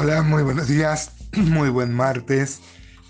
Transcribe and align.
Hola, 0.00 0.22
muy 0.22 0.44
buenos 0.44 0.68
días, 0.68 1.10
muy 1.36 1.70
buen 1.70 1.92
martes. 1.92 2.60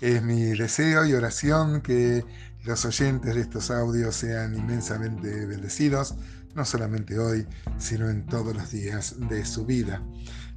Es 0.01 0.23
mi 0.23 0.41
deseo 0.57 1.05
y 1.05 1.13
oración 1.13 1.81
que 1.81 2.25
los 2.63 2.83
oyentes 2.83 3.35
de 3.35 3.41
estos 3.41 3.69
audios 3.69 4.15
sean 4.15 4.55
inmensamente 4.55 5.45
bendecidos, 5.45 6.15
no 6.55 6.65
solamente 6.65 7.19
hoy, 7.19 7.45
sino 7.77 8.09
en 8.09 8.25
todos 8.25 8.55
los 8.55 8.71
días 8.71 9.13
de 9.29 9.45
su 9.45 9.67
vida. 9.67 10.01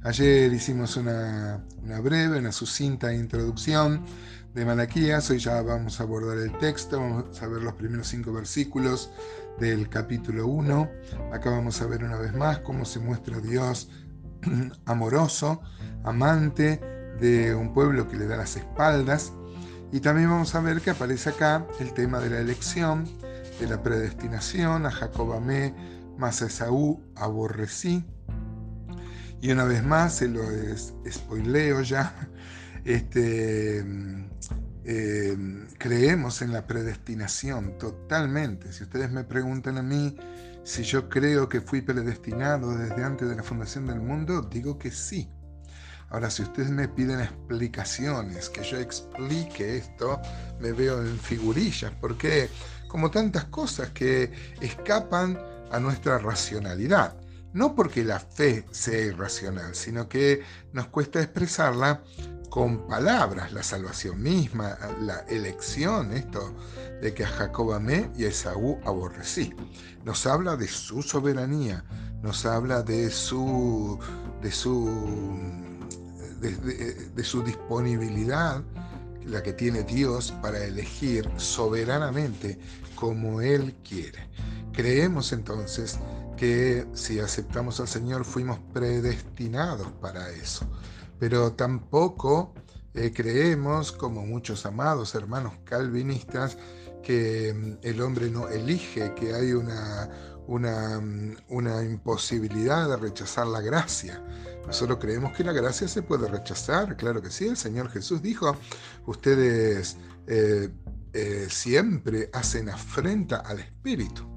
Ayer 0.01 0.51
hicimos 0.51 0.97
una, 0.97 1.63
breve, 2.01 2.39
una 2.39 2.51
sucinta 2.51 3.13
introducción 3.13 4.03
de 4.55 4.65
Malaquías, 4.65 5.29
hoy 5.29 5.37
ya 5.37 5.61
vamos 5.61 5.99
a 5.99 6.03
abordar 6.03 6.39
el 6.39 6.57
texto, 6.57 6.99
vamos 6.99 7.43
a 7.43 7.47
ver 7.47 7.61
los 7.61 7.75
primeros 7.75 8.07
cinco 8.07 8.33
versículos 8.33 9.11
del 9.59 9.87
capítulo 9.87 10.47
1. 10.47 10.89
Acá 11.31 11.51
vamos 11.51 11.79
a 11.83 11.85
ver 11.85 12.03
una 12.03 12.17
vez 12.17 12.33
más 12.33 12.57
cómo 12.57 12.85
se 12.85 12.97
muestra 12.97 13.39
Dios 13.39 13.87
amoroso, 14.85 15.61
amante 16.03 16.79
de 17.19 17.55
un 17.55 17.73
pueblo 17.73 18.07
que 18.07 18.17
le 18.17 18.27
da 18.27 18.37
las 18.37 18.55
espaldas. 18.55 19.33
Y 19.91 19.99
también 19.99 20.29
vamos 20.29 20.55
a 20.55 20.61
ver 20.61 20.81
que 20.81 20.89
aparece 20.89 21.29
acá 21.29 21.67
el 21.79 21.93
tema 21.93 22.19
de 22.19 22.29
la 22.31 22.39
elección, 22.39 23.05
de 23.59 23.67
la 23.67 23.81
predestinación, 23.83 24.85
a 24.85 24.91
Jacob 24.91 25.33
amé, 25.33 25.73
más 26.17 26.41
a 26.41 26.47
Esaú 26.47 27.01
aborrecí. 27.15 28.03
Y 29.41 29.51
una 29.51 29.65
vez 29.65 29.83
más, 29.83 30.15
se 30.15 30.29
lo 30.29 30.41
spoileo 31.09 31.81
ya, 31.81 32.15
este, 32.85 33.85
eh, 34.85 35.37
creemos 35.77 36.41
en 36.41 36.53
la 36.53 36.65
predestinación 36.65 37.77
totalmente. 37.77 38.73
Si 38.73 38.83
ustedes 38.83 39.11
me 39.11 39.23
preguntan 39.23 39.77
a 39.77 39.83
mí 39.83 40.17
si 40.63 40.83
yo 40.83 41.09
creo 41.09 41.49
que 41.49 41.61
fui 41.61 41.81
predestinado 41.81 42.75
desde 42.75 43.03
antes 43.03 43.29
de 43.29 43.35
la 43.35 43.43
fundación 43.43 43.85
del 43.85 43.99
mundo, 43.99 44.41
digo 44.41 44.77
que 44.77 44.91
sí. 44.91 45.29
Ahora, 46.09 46.29
si 46.29 46.43
ustedes 46.43 46.69
me 46.69 46.87
piden 46.87 47.21
explicaciones, 47.21 48.49
que 48.49 48.63
yo 48.63 48.77
explique 48.77 49.77
esto, 49.77 50.21
me 50.59 50.71
veo 50.71 51.01
en 51.01 51.17
figurillas, 51.17 51.91
porque 51.99 52.49
como 52.87 53.09
tantas 53.09 53.45
cosas 53.45 53.89
que 53.89 54.31
escapan 54.61 55.39
a 55.71 55.79
nuestra 55.79 56.19
racionalidad. 56.19 57.17
No 57.51 57.75
porque 57.75 58.03
la 58.03 58.19
fe 58.19 58.65
sea 58.71 58.99
irracional, 58.99 59.75
sino 59.75 60.07
que 60.07 60.43
nos 60.71 60.87
cuesta 60.87 61.21
expresarla 61.21 62.03
con 62.53 62.85
palabras, 62.85 63.51
la 63.51 63.63
salvación 63.63 64.21
misma, 64.21 64.77
la 65.01 65.21
elección, 65.21 66.11
esto 66.11 66.53
de 67.01 67.11
que 67.11 67.23
a 67.23 67.27
Jacob 67.27 67.73
amé 67.73 68.11
y 68.15 68.25
a 68.25 68.27
Esaú 68.27 68.79
aborrecí. 68.85 69.55
Nos 70.05 70.27
habla 70.27 70.55
de 70.55 70.67
su 70.67 71.01
soberanía, 71.01 71.83
nos 72.21 72.45
habla 72.45 72.83
de 72.83 73.09
su, 73.09 73.97
de 74.39 74.51
su, 74.51 74.87
de, 76.41 77.23
su 77.23 77.41
disponibilidad, 77.41 78.61
la 79.25 79.41
que 79.41 79.53
tiene 79.53 79.81
Dios 79.81 80.31
para 80.39 80.63
elegir 80.63 81.27
soberanamente 81.37 82.59
como 82.93 83.41
Él 83.41 83.75
quiere. 83.83 84.29
Creemos 84.73 85.33
entonces 85.33 85.97
que 86.37 86.85
si 86.93 87.19
aceptamos 87.19 87.79
al 87.79 87.87
Señor 87.87 88.25
fuimos 88.25 88.59
predestinados 88.71 89.87
para 89.93 90.29
eso 90.29 90.69
pero 91.23 91.53
tampoco 91.53 92.53
eh, 92.93 93.13
creemos, 93.15 93.93
como 93.93 94.25
muchos 94.25 94.65
amados 94.65 95.15
hermanos 95.15 95.53
calvinistas, 95.63 96.57
que 97.01 97.53
mm, 97.53 97.77
el 97.81 98.01
hombre 98.01 98.29
no 98.29 98.49
elige, 98.49 99.13
que 99.15 99.33
hay 99.33 99.53
una, 99.53 100.09
mm, 100.49 101.35
una, 101.47 101.81
imposibilidad 101.81 102.89
de 102.89 102.97
rechazar 102.97 103.47
la 103.47 103.61
gracia. 103.61 104.21
Nosotros 104.67 104.97
creemos 104.99 105.31
que 105.31 105.45
la 105.45 105.53
gracia 105.53 105.87
se 105.87 106.01
puede 106.01 106.27
rechazar, 106.27 106.97
claro 106.97 107.21
que 107.21 107.29
sí, 107.29 107.47
el 107.47 107.55
Señor 107.55 107.89
Jesús 107.89 108.21
dijo, 108.21 108.57
ustedes 109.05 109.95
eh, 110.27 110.71
eh, 111.13 111.47
siempre 111.49 112.29
hacen 112.33 112.67
afrenta 112.67 113.37
al 113.37 113.59
Espíritu. 113.59 114.32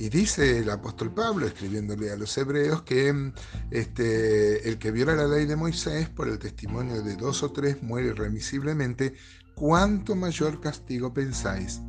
Y 0.00 0.08
dice 0.08 0.60
el 0.60 0.70
apóstol 0.70 1.12
Pablo, 1.12 1.46
escribiéndole 1.46 2.10
a 2.10 2.16
los 2.16 2.38
hebreos, 2.38 2.80
que 2.84 3.32
este, 3.70 4.66
el 4.66 4.78
que 4.78 4.92
viola 4.92 5.14
la 5.14 5.26
ley 5.26 5.44
de 5.44 5.56
Moisés 5.56 6.08
por 6.08 6.26
el 6.26 6.38
testimonio 6.38 7.02
de 7.02 7.16
dos 7.16 7.42
o 7.42 7.52
tres 7.52 7.82
muere 7.82 8.08
irremisiblemente, 8.08 9.12
¿cuánto 9.54 10.16
mayor 10.16 10.58
castigo 10.58 11.12
pensáis 11.12 11.82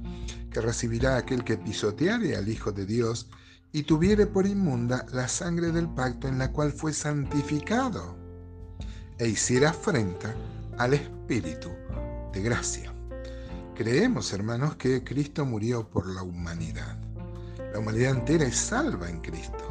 que 0.52 0.60
recibirá 0.60 1.16
aquel 1.16 1.46
que 1.46 1.56
pisoteare 1.56 2.36
al 2.36 2.50
Hijo 2.50 2.74
de 2.74 2.86
Dios 2.86 3.30
y 3.72 3.84
tuviere 3.84 4.28
por 4.28 4.46
inmunda 4.46 5.06
la 5.14 5.30
sangre 5.30 5.72
del 5.72 5.88
pacto 5.88 6.28
en 6.28 6.38
la 6.38 6.52
cual 6.52 6.74
fue 6.74 6.92
santificado 6.92 8.18
e 9.20 9.30
hiciera 9.30 9.70
afrenta 9.70 10.36
al 10.78 10.96
Espíritu 10.96 11.70
de 12.34 12.42
gracia? 12.42 12.94
Creemos, 13.74 14.34
hermanos, 14.34 14.76
que 14.76 15.02
Cristo 15.02 15.46
murió 15.46 15.90
por 15.90 16.14
la 16.14 16.24
humanidad 16.24 17.11
la 17.74 17.80
humanidad 17.80 18.12
entera 18.12 18.46
es 18.46 18.58
salva 18.58 19.10
en 19.10 19.22
Cristo. 19.22 19.70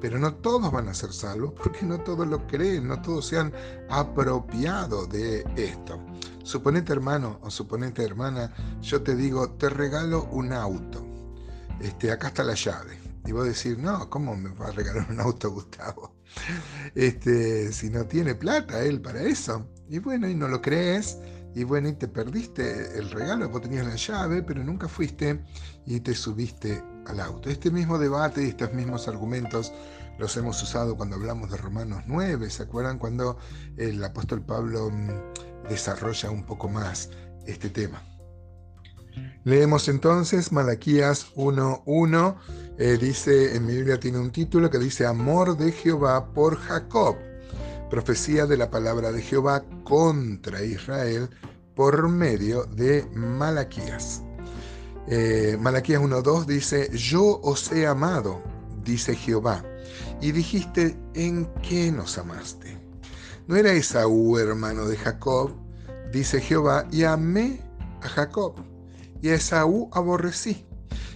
Pero 0.00 0.18
no 0.18 0.34
todos 0.34 0.70
van 0.70 0.88
a 0.88 0.94
ser 0.94 1.12
salvos 1.12 1.54
porque 1.56 1.86
no 1.86 1.98
todos 2.00 2.26
lo 2.26 2.46
creen, 2.46 2.88
no 2.88 3.00
todos 3.00 3.26
se 3.26 3.38
han 3.38 3.52
apropiado 3.88 5.06
de 5.06 5.46
esto. 5.56 5.98
Suponete 6.42 6.92
hermano 6.92 7.38
o 7.42 7.50
suponete 7.50 8.04
hermana, 8.04 8.52
yo 8.82 9.02
te 9.02 9.16
digo, 9.16 9.50
te 9.52 9.70
regalo 9.70 10.24
un 10.24 10.52
auto. 10.52 11.06
Este, 11.80 12.12
acá 12.12 12.28
está 12.28 12.44
la 12.44 12.54
llave. 12.54 12.98
Y 13.26 13.32
vos 13.32 13.46
decís, 13.46 13.78
no, 13.78 14.10
¿cómo 14.10 14.36
me 14.36 14.50
va 14.50 14.68
a 14.68 14.72
regalar 14.72 15.06
un 15.10 15.20
auto 15.20 15.50
Gustavo? 15.50 16.14
Este, 16.94 17.72
si 17.72 17.88
no 17.88 18.04
tiene 18.06 18.34
plata 18.34 18.82
él 18.82 19.00
para 19.00 19.22
eso. 19.22 19.66
Y 19.88 19.98
bueno, 20.00 20.28
y 20.28 20.34
no 20.34 20.48
lo 20.48 20.60
crees, 20.60 21.18
y 21.54 21.64
bueno, 21.64 21.88
y 21.88 21.92
te 21.94 22.08
perdiste 22.08 22.98
el 22.98 23.10
regalo, 23.10 23.48
vos 23.48 23.62
tenías 23.62 23.86
la 23.86 23.96
llave, 23.96 24.42
pero 24.42 24.62
nunca 24.64 24.88
fuiste 24.88 25.44
y 25.86 26.00
te 26.00 26.14
subiste 26.14 26.82
al 27.06 27.20
auto. 27.20 27.50
Este 27.50 27.70
mismo 27.70 27.98
debate 27.98 28.42
y 28.44 28.48
estos 28.48 28.72
mismos 28.72 29.08
argumentos 29.08 29.72
los 30.18 30.36
hemos 30.36 30.62
usado 30.62 30.96
cuando 30.96 31.16
hablamos 31.16 31.50
de 31.50 31.56
Romanos 31.56 32.04
9, 32.06 32.48
¿se 32.50 32.62
acuerdan? 32.62 32.98
Cuando 32.98 33.38
el 33.76 34.02
apóstol 34.02 34.42
Pablo 34.42 34.90
mm, 34.90 35.68
desarrolla 35.68 36.30
un 36.30 36.44
poco 36.44 36.68
más 36.68 37.10
este 37.46 37.70
tema. 37.70 38.02
Leemos 39.44 39.88
entonces 39.88 40.52
Malaquías 40.52 41.32
1.1, 41.34 42.36
eh, 42.78 42.98
dice, 43.00 43.56
en 43.56 43.66
mi 43.66 43.74
Biblia 43.74 44.00
tiene 44.00 44.18
un 44.18 44.30
título 44.30 44.70
que 44.70 44.78
dice 44.78 45.06
Amor 45.06 45.56
de 45.56 45.70
Jehová 45.72 46.32
por 46.32 46.56
Jacob 46.56 47.16
profecía 47.94 48.44
de 48.46 48.56
la 48.56 48.70
palabra 48.70 49.12
de 49.12 49.22
Jehová 49.22 49.62
contra 49.84 50.64
Israel 50.64 51.30
por 51.76 52.08
medio 52.08 52.64
de 52.64 53.06
Malaquías. 53.14 54.20
Eh, 55.06 55.58
Malaquías 55.60 56.00
1.2 56.00 56.46
dice, 56.46 56.88
yo 56.96 57.38
os 57.42 57.70
he 57.72 57.86
amado, 57.86 58.42
dice 58.82 59.14
Jehová, 59.14 59.62
y 60.22 60.32
dijiste, 60.32 60.96
¿en 61.14 61.46
qué 61.62 61.92
nos 61.92 62.16
amaste? 62.16 62.78
¿No 63.46 63.56
era 63.56 63.72
Esaú 63.72 64.38
hermano 64.38 64.86
de 64.86 64.96
Jacob? 64.96 65.50
Dice 66.10 66.40
Jehová, 66.40 66.86
y 66.90 67.04
amé 67.04 67.60
a 68.00 68.08
Jacob, 68.08 68.54
y 69.20 69.28
a 69.28 69.34
Esaú 69.34 69.90
aborrecí, 69.92 70.64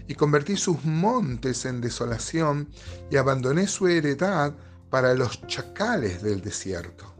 y 0.06 0.15
convertí 0.15 0.59
sus 0.59 0.84
montes 0.84 1.65
en 1.65 1.81
desolación, 1.81 2.69
y 3.10 3.16
abandoné 3.16 3.66
su 3.69 3.88
heredad 3.88 4.55
para 4.91 5.15
los 5.15 5.47
chacales 5.47 6.22
del 6.22 6.43
desierto. 6.43 7.15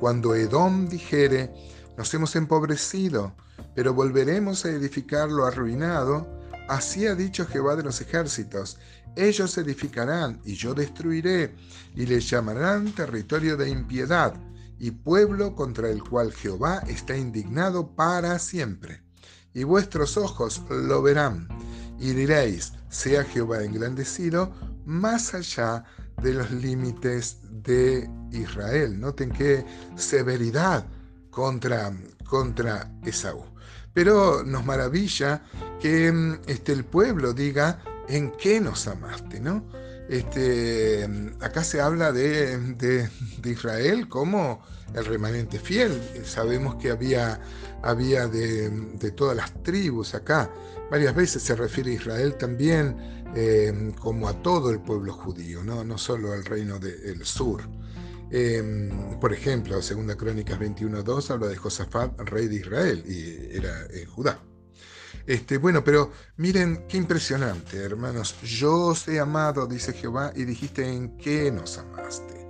Cuando 0.00 0.34
Edom 0.34 0.88
dijere, 0.88 1.52
nos 1.96 2.12
hemos 2.14 2.36
empobrecido, 2.36 3.34
pero 3.74 3.94
volveremos 3.94 4.64
a 4.64 4.70
edificar 4.70 5.30
lo 5.30 5.44
arruinado, 5.44 6.26
así 6.68 7.06
ha 7.06 7.14
dicho 7.14 7.46
Jehová 7.46 7.76
de 7.76 7.82
los 7.82 8.00
ejércitos, 8.00 8.78
ellos 9.16 9.58
edificarán 9.58 10.40
y 10.44 10.54
yo 10.54 10.74
destruiré, 10.74 11.54
y 11.94 12.06
les 12.06 12.28
llamarán 12.30 12.92
territorio 12.92 13.56
de 13.56 13.68
impiedad, 13.68 14.34
y 14.78 14.90
pueblo 14.90 15.54
contra 15.54 15.90
el 15.90 16.02
cual 16.02 16.32
Jehová 16.32 16.82
está 16.88 17.16
indignado 17.16 17.94
para 17.94 18.38
siempre. 18.38 19.02
Y 19.54 19.64
vuestros 19.64 20.16
ojos 20.16 20.62
lo 20.70 21.02
verán, 21.02 21.46
y 22.00 22.12
diréis, 22.12 22.72
sea 22.88 23.22
Jehová 23.24 23.62
engrandecido 23.62 24.52
más 24.84 25.34
allá 25.34 25.84
de 26.22 26.32
los 26.32 26.50
límites 26.50 27.38
de 27.62 28.08
Israel. 28.32 28.98
Noten 28.98 29.30
qué 29.30 29.64
severidad 29.96 30.86
contra, 31.32 31.92
contra 32.24 32.88
Esaú. 33.04 33.42
Pero 33.92 34.44
nos 34.44 34.64
maravilla 34.64 35.42
que 35.80 36.12
mm, 36.12 36.42
este, 36.46 36.72
el 36.72 36.84
pueblo 36.84 37.32
diga 37.32 37.82
en 38.08 38.30
qué 38.32 38.60
nos 38.60 38.86
amaste, 38.86 39.40
¿no? 39.40 39.66
Este, 40.08 41.08
acá 41.40 41.64
se 41.64 41.80
habla 41.80 42.12
de, 42.12 42.58
de, 42.74 43.08
Israel 43.50 44.08
como 44.08 44.60
el 44.94 45.04
remanente 45.04 45.58
fiel. 45.58 46.00
Sabemos 46.24 46.74
que 46.76 46.90
había, 46.90 47.40
había 47.82 48.28
de, 48.28 48.68
de, 48.70 49.10
todas 49.12 49.36
las 49.36 49.62
tribus 49.62 50.14
acá. 50.14 50.50
Varias 50.90 51.14
veces 51.14 51.42
se 51.42 51.56
refiere 51.56 51.92
a 51.92 51.94
Israel 51.94 52.36
también 52.36 52.96
eh, 53.34 53.92
como 53.98 54.28
a 54.28 54.34
todo 54.42 54.70
el 54.70 54.80
pueblo 54.80 55.14
judío, 55.14 55.64
no, 55.64 55.84
no 55.84 55.96
solo 55.96 56.32
al 56.32 56.44
reino 56.44 56.78
del 56.78 57.24
sur. 57.24 57.62
Em, 58.34 58.88
por 59.20 59.34
ejemplo, 59.34 59.74
2 59.74 60.16
Crónicas 60.16 60.58
21.2 60.58 61.30
habla 61.30 61.48
de 61.48 61.56
Josafat, 61.56 62.18
rey 62.20 62.48
de 62.48 62.56
Israel, 62.56 63.04
y 63.06 63.54
era 63.54 63.86
en 63.90 64.06
Judá. 64.06 64.40
Este, 65.26 65.58
bueno, 65.58 65.84
pero 65.84 66.10
miren 66.38 66.86
qué 66.88 66.96
impresionante, 66.96 67.76
hermanos. 67.76 68.40
Yo 68.40 68.86
os 68.86 69.06
he 69.06 69.20
amado, 69.20 69.66
dice 69.66 69.92
Jehová, 69.92 70.32
y 70.34 70.44
dijiste 70.44 70.88
en 70.88 71.18
qué 71.18 71.52
nos 71.52 71.76
amaste. 71.76 72.41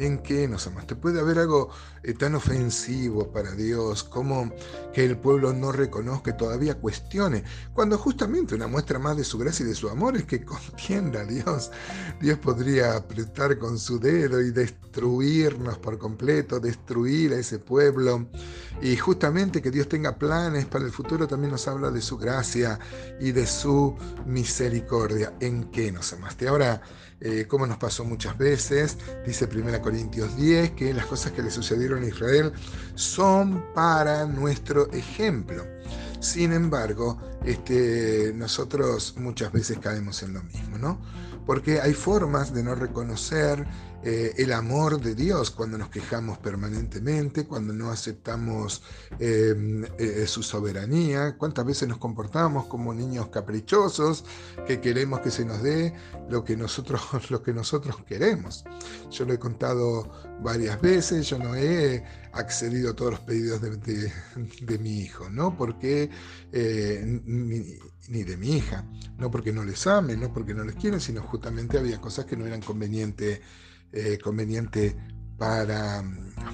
¿En 0.00 0.16
qué 0.20 0.48
nos 0.48 0.66
amaste? 0.66 0.96
Puede 0.96 1.20
haber 1.20 1.38
algo 1.38 1.68
eh, 2.02 2.14
tan 2.14 2.34
ofensivo 2.34 3.30
para 3.30 3.52
Dios 3.52 4.02
como 4.02 4.50
que 4.94 5.04
el 5.04 5.18
pueblo 5.18 5.52
no 5.52 5.72
reconozca, 5.72 6.34
todavía 6.34 6.76
cuestione, 6.76 7.44
cuando 7.74 7.98
justamente 7.98 8.54
una 8.54 8.66
muestra 8.66 8.98
más 8.98 9.18
de 9.18 9.24
su 9.24 9.36
gracia 9.36 9.62
y 9.66 9.68
de 9.68 9.74
su 9.74 9.90
amor 9.90 10.16
es 10.16 10.24
que 10.24 10.42
contienda 10.42 11.20
a 11.20 11.26
Dios. 11.26 11.70
Dios 12.18 12.38
podría 12.38 12.96
apretar 12.96 13.58
con 13.58 13.78
su 13.78 14.00
dedo 14.00 14.40
y 14.40 14.52
destruirnos 14.52 15.76
por 15.76 15.98
completo, 15.98 16.58
destruir 16.58 17.34
a 17.34 17.36
ese 17.36 17.58
pueblo. 17.58 18.26
Y 18.80 18.96
justamente 18.96 19.60
que 19.60 19.70
Dios 19.70 19.86
tenga 19.86 20.16
planes 20.16 20.64
para 20.64 20.86
el 20.86 20.92
futuro 20.92 21.28
también 21.28 21.50
nos 21.50 21.68
habla 21.68 21.90
de 21.90 22.00
su 22.00 22.16
gracia 22.16 22.78
y 23.20 23.32
de 23.32 23.46
su 23.46 23.94
misericordia. 24.24 25.34
¿En 25.40 25.70
qué 25.70 25.92
nos 25.92 26.14
amaste? 26.14 26.48
Ahora, 26.48 26.80
eh, 27.20 27.46
como 27.46 27.66
nos 27.66 27.76
pasó 27.76 28.02
muchas 28.04 28.38
veces, 28.38 28.96
dice 29.26 29.46
1 29.52 29.82
Corintios 29.90 30.36
10, 30.36 30.70
que 30.70 30.94
las 30.94 31.06
cosas 31.06 31.32
que 31.32 31.42
le 31.42 31.50
sucedieron 31.50 32.04
a 32.04 32.06
Israel 32.06 32.52
son 32.94 33.64
para 33.74 34.24
nuestro 34.24 34.88
ejemplo. 34.92 35.66
Sin 36.20 36.52
embargo, 36.52 37.18
este, 37.44 38.32
nosotros 38.36 39.16
muchas 39.18 39.50
veces 39.50 39.80
caemos 39.80 40.22
en 40.22 40.34
lo 40.34 40.44
mismo, 40.44 40.78
¿no? 40.78 41.00
Porque 41.44 41.80
hay 41.80 41.92
formas 41.92 42.54
de 42.54 42.62
no 42.62 42.76
reconocer 42.76 43.66
eh, 44.02 44.34
el 44.38 44.52
amor 44.52 44.98
de 45.00 45.14
Dios 45.14 45.50
cuando 45.50 45.76
nos 45.76 45.90
quejamos 45.90 46.38
permanentemente, 46.38 47.46
cuando 47.46 47.74
no 47.74 47.90
aceptamos 47.90 48.82
em, 49.18 49.84
eh, 49.98 50.26
su 50.26 50.42
soberanía, 50.42 51.36
cuántas 51.36 51.66
veces 51.66 51.86
nos 51.86 51.98
comportamos 51.98 52.64
como 52.66 52.94
niños 52.94 53.28
caprichosos 53.28 54.24
que 54.66 54.80
queremos 54.80 55.20
que 55.20 55.30
se 55.30 55.44
nos 55.44 55.62
dé 55.62 55.92
lo 56.30 56.44
que 56.44 56.56
nosotros, 56.56 57.02
que 57.44 57.52
nosotros 57.52 57.96
queremos. 58.06 58.64
Yo 59.10 59.26
lo 59.26 59.34
he 59.34 59.38
contado 59.38 60.10
varias 60.42 60.80
veces, 60.80 61.28
yo 61.28 61.38
no 61.38 61.54
he 61.54 62.02
accedido 62.32 62.92
a 62.92 62.96
todos 62.96 63.12
los 63.12 63.20
pedidos 63.20 63.60
de, 63.60 64.78
mi 64.78 65.00
hijo, 65.00 65.28
no 65.28 65.56
porque 65.58 66.08
eh, 66.52 67.20
ni, 67.26 67.78
ni, 68.08 68.22
de 68.22 68.36
mi 68.38 68.56
hija, 68.56 68.86
no 69.18 69.30
porque 69.30 69.52
no 69.52 69.62
les 69.62 69.86
ame, 69.86 70.16
no 70.16 70.32
porque 70.32 70.54
no 70.54 70.64
les 70.64 70.76
quieren, 70.76 71.00
sino 71.00 71.22
justamente 71.22 71.76
había 71.76 72.00
cosas 72.00 72.24
que 72.24 72.36
no 72.36 72.46
eran 72.46 72.62
convenientes 72.62 73.40
eh, 73.92 74.18
conveniente 74.22 74.96
para, 75.36 76.04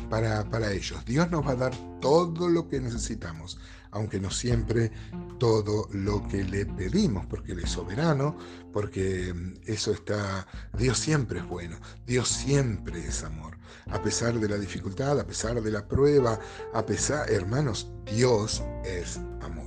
para, 0.08 0.48
para 0.48 0.72
ellos. 0.72 1.04
Dios 1.04 1.30
nos 1.30 1.46
va 1.46 1.52
a 1.52 1.56
dar 1.56 1.72
todo 2.00 2.48
lo 2.48 2.68
que 2.68 2.80
necesitamos, 2.80 3.58
aunque 3.90 4.20
no 4.20 4.30
siempre 4.30 4.92
todo 5.38 5.88
lo 5.92 6.26
que 6.28 6.44
le 6.44 6.66
pedimos, 6.66 7.26
porque 7.26 7.52
Él 7.52 7.60
es 7.60 7.70
soberano, 7.70 8.36
porque 8.72 9.32
mm, 9.34 9.54
eso 9.66 9.92
está, 9.92 10.46
Dios 10.78 10.98
siempre 10.98 11.40
es 11.40 11.46
bueno, 11.46 11.78
Dios 12.06 12.28
siempre 12.28 13.04
es 13.06 13.24
amor, 13.24 13.58
a 13.90 14.00
pesar 14.02 14.38
de 14.38 14.48
la 14.48 14.56
dificultad, 14.56 15.18
a 15.18 15.26
pesar 15.26 15.60
de 15.60 15.70
la 15.70 15.86
prueba, 15.86 16.38
a 16.72 16.86
pesar, 16.86 17.30
hermanos, 17.30 17.90
Dios 18.04 18.62
es 18.84 19.18
amor. 19.42 19.65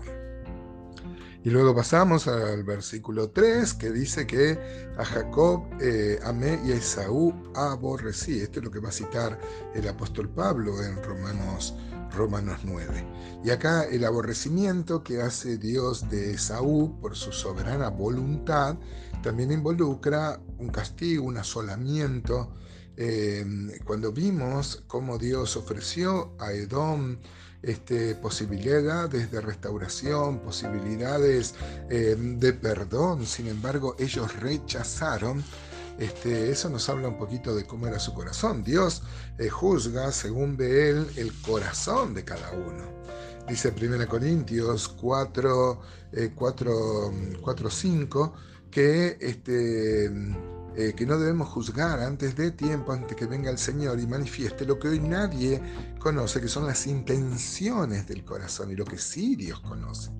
Y 1.49 1.51
luego 1.51 1.73
pasamos 1.73 2.27
al 2.27 2.63
versículo 2.63 3.31
3 3.31 3.73
que 3.73 3.89
dice 3.89 4.27
que 4.27 4.59
a 4.95 5.03
Jacob 5.03 5.63
eh, 5.81 6.19
amé 6.23 6.61
y 6.63 6.73
a 6.73 6.75
Esaú 6.75 7.33
aborrecí. 7.55 8.39
Esto 8.39 8.59
es 8.59 8.65
lo 8.65 8.69
que 8.69 8.77
va 8.77 8.89
a 8.89 8.91
citar 8.91 9.39
el 9.73 9.87
apóstol 9.87 10.29
Pablo 10.29 10.79
en 10.83 11.01
Romanos, 11.01 11.73
Romanos 12.15 12.59
9. 12.65 13.03
Y 13.43 13.49
acá 13.49 13.85
el 13.85 14.05
aborrecimiento 14.05 15.03
que 15.03 15.23
hace 15.23 15.57
Dios 15.57 16.07
de 16.11 16.33
Esaú 16.33 16.99
por 17.01 17.15
su 17.15 17.31
soberana 17.31 17.89
voluntad 17.89 18.77
también 19.23 19.51
involucra 19.51 20.39
un 20.59 20.69
castigo, 20.69 21.25
un 21.25 21.37
asolamiento. 21.37 22.53
Eh, 22.95 23.43
cuando 23.85 24.11
vimos 24.11 24.83
cómo 24.85 25.17
Dios 25.17 25.57
ofreció 25.57 26.35
a 26.37 26.51
Edom 26.51 27.17
este, 27.61 28.15
posibilidades 28.15 29.31
de 29.31 29.41
restauración, 29.41 30.39
posibilidades 30.39 31.55
eh, 31.89 32.15
de 32.17 32.53
perdón. 32.53 33.25
Sin 33.25 33.47
embargo, 33.47 33.95
ellos 33.99 34.35
rechazaron. 34.39 35.43
Este, 35.97 36.49
eso 36.49 36.69
nos 36.69 36.87
habla 36.87 37.09
un 37.09 37.17
poquito 37.17 37.53
de 37.53 37.65
cómo 37.65 37.87
era 37.87 37.99
su 37.99 38.13
corazón. 38.13 38.63
Dios 38.63 39.03
eh, 39.37 39.49
juzga, 39.49 40.11
según 40.11 40.55
ve 40.55 40.89
él, 40.89 41.07
el 41.17 41.33
corazón 41.41 42.13
de 42.13 42.23
cada 42.23 42.51
uno. 42.51 42.99
Dice 43.47 43.73
1 43.75 44.07
Corintios 44.07 44.87
4, 44.87 45.81
4, 46.35 47.13
4 47.41 47.69
5 47.69 48.33
que 48.69 49.17
este, 49.19 50.11
eh, 50.75 50.93
que 50.95 51.05
no 51.05 51.17
debemos 51.17 51.49
juzgar 51.49 51.99
antes 51.99 52.35
de 52.35 52.51
tiempo, 52.51 52.91
antes 52.91 53.15
que 53.15 53.25
venga 53.25 53.49
el 53.49 53.57
Señor 53.57 53.99
y 53.99 54.07
manifieste 54.07 54.65
lo 54.65 54.79
que 54.79 54.89
hoy 54.89 54.99
nadie 54.99 55.61
conoce, 55.99 56.39
que 56.39 56.47
son 56.47 56.65
las 56.65 56.87
intenciones 56.87 58.07
del 58.07 58.23
corazón, 58.23 58.71
y 58.71 58.75
lo 58.75 58.85
que 58.85 58.97
sí 58.97 59.35
Dios 59.35 59.59
conoce, 59.61 60.11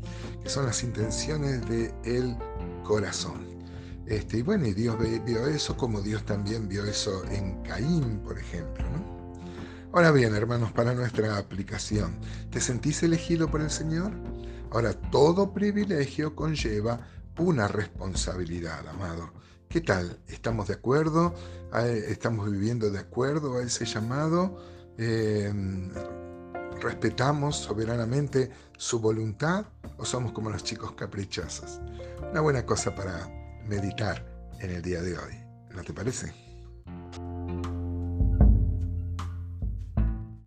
que 0.42 0.50
son 0.50 0.66
las 0.66 0.84
intenciones 0.84 1.68
del 1.68 2.36
corazón. 2.84 3.60
Este, 4.06 4.40
y 4.40 4.42
bueno, 4.42 4.66
y 4.66 4.74
Dios 4.74 4.98
vio 5.24 5.48
eso 5.48 5.78
como 5.78 6.02
Dios 6.02 6.26
también 6.26 6.68
vio 6.68 6.84
eso 6.84 7.24
en 7.26 7.62
Caín, 7.62 8.20
por 8.24 8.40
ejemplo. 8.40 8.86
Ahora 9.92 10.12
bien, 10.12 10.36
hermanos, 10.36 10.72
para 10.72 10.94
nuestra 10.94 11.38
aplicación, 11.38 12.20
¿te 12.52 12.60
sentís 12.60 13.02
elegido 13.02 13.50
por 13.50 13.62
el 13.62 13.72
Señor? 13.72 14.12
Ahora, 14.72 14.94
todo 14.94 15.52
privilegio 15.52 16.36
conlleva 16.36 17.00
una 17.40 17.68
responsabilidad, 17.68 18.88
amado. 18.88 19.32
¿Qué 19.70 19.82
tal? 19.82 20.20
¿Estamos 20.28 20.68
de 20.68 20.74
acuerdo? 20.74 21.36
¿Estamos 22.08 22.50
viviendo 22.50 22.90
de 22.90 22.98
acuerdo 22.98 23.60
a 23.60 23.62
ese 23.62 23.86
llamado? 23.86 24.58
Em, 24.98 25.92
¿Respetamos 26.82 27.58
soberanamente 27.58 28.50
su 28.78 29.00
voluntad 29.00 29.68
o 29.98 30.06
somos 30.06 30.32
como 30.32 30.50
los 30.50 30.64
chicos 30.64 30.94
caprichosos? 30.94 31.82
Una 32.32 32.42
buena 32.42 32.66
cosa 32.66 32.96
para 32.96 33.30
meditar 33.68 34.26
en 34.60 34.72
el 34.72 34.82
día 34.82 35.04
de 35.04 35.16
hoy. 35.16 35.36
¿No 35.76 35.84
te 35.84 35.94
parece? 35.94 36.49